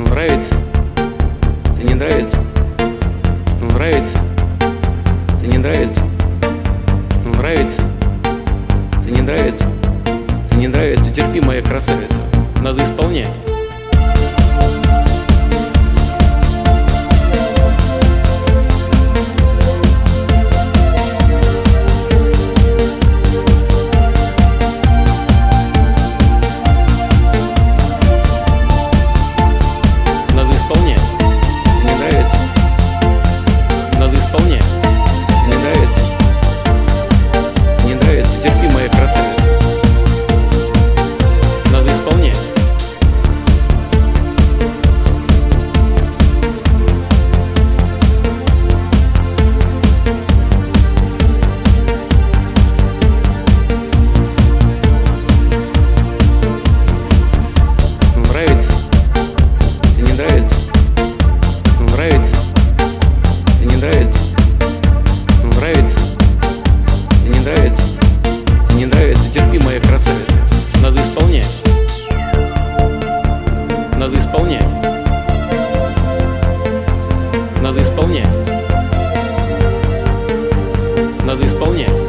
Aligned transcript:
Ну, 0.00 0.06
нравится? 0.06 0.54
Ты 1.76 1.82
не 1.86 1.94
нравится? 1.94 2.38
Ну, 3.60 3.70
нравится? 3.70 4.18
Ты 5.38 5.46
не 5.46 5.58
нравится? 5.58 6.00
Ну, 7.22 7.34
нравится? 7.34 7.82
Ты 9.04 9.10
не 9.10 9.20
нравится? 9.20 9.66
Ты 10.50 10.56
не 10.56 10.68
нравится? 10.68 11.12
Терпи, 11.12 11.42
моя 11.42 11.60
красавица. 11.60 12.18
Надо 12.62 12.82
исполнять. 12.82 13.36
совет. 70.00 70.30
Надо 70.82 71.00
исполнять. 71.00 71.62
Надо 73.96 74.18
исполнять. 74.18 74.68
Надо 77.62 77.82
исполнять. 77.82 78.28
Надо 81.24 81.46
исполнять. 81.46 81.99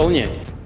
plnit. 0.00 0.59